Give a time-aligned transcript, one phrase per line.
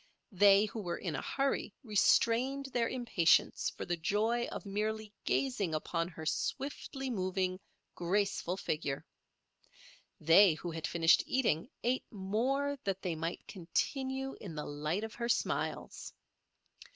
[0.31, 5.75] They who were in a hurry restrained their impatience for the joy of merely gazing
[5.75, 7.59] upon her swiftly moving,
[7.93, 9.05] graceful figure.
[10.19, 15.13] They who had finished eating ate more that they might continue in the light of
[15.13, 16.13] her smiles.